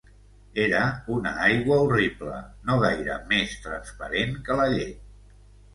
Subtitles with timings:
[0.61, 0.79] Era
[1.15, 5.11] una aigua horrible, no gaire més transparent que la llet.